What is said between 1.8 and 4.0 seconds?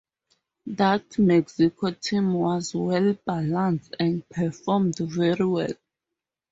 team was well balanced,